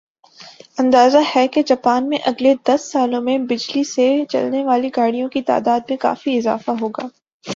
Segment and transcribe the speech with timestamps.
[0.77, 5.41] اندازہ ھے کہ جاپان میں اگلے دس سالوں میں بجلی سے چلنے والی گاڑیوں کی
[5.41, 7.07] تعداد میں کافی اضافہ ہو گا